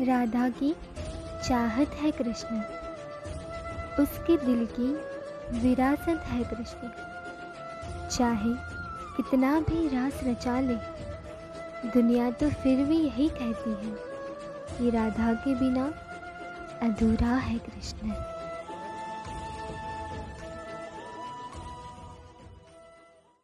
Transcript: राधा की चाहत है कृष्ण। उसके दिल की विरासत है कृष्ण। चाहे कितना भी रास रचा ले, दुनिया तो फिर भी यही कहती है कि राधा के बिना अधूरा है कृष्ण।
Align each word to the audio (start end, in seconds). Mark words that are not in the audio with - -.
राधा 0.00 0.48
की 0.48 0.74
चाहत 1.48 1.94
है 1.94 2.10
कृष्ण। 2.10 2.60
उसके 4.02 4.36
दिल 4.36 4.66
की 4.80 4.88
विरासत 5.58 6.22
है 6.26 6.44
कृष्ण। 6.44 6.88
चाहे 8.08 8.54
कितना 9.16 9.60
भी 9.60 9.88
रास 9.88 10.20
रचा 10.24 10.60
ले, 10.60 10.76
दुनिया 11.90 12.30
तो 12.30 12.50
फिर 12.50 12.84
भी 12.84 12.98
यही 12.98 13.28
कहती 13.28 13.70
है 13.70 13.94
कि 14.78 14.90
राधा 14.90 15.32
के 15.34 15.54
बिना 15.54 15.92
अधूरा 16.82 17.34
है 17.36 17.58
कृष्ण। 17.58 18.12